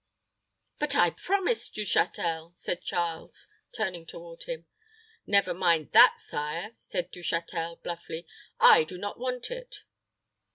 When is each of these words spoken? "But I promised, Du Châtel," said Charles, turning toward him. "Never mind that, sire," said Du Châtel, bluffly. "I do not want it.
"But 0.79 0.95
I 0.95 1.11
promised, 1.11 1.75
Du 1.75 1.83
Châtel," 1.83 2.57
said 2.57 2.81
Charles, 2.81 3.47
turning 3.71 4.07
toward 4.07 4.45
him. 4.45 4.65
"Never 5.27 5.53
mind 5.53 5.91
that, 5.91 6.19
sire," 6.19 6.71
said 6.73 7.11
Du 7.11 7.19
Châtel, 7.19 7.79
bluffly. 7.83 8.25
"I 8.59 8.83
do 8.83 8.97
not 8.97 9.19
want 9.19 9.51
it. 9.51 9.83